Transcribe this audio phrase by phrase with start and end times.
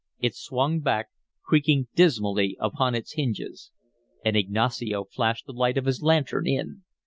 [0.19, 1.09] It swung back,
[1.45, 3.69] creaking dismally upon its hinges.
[4.25, 6.81] And Ignacio flashed the light of his lantern in.